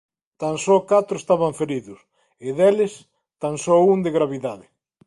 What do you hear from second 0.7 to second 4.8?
catro estaban feridos, e, deles, tan só un de gravidade.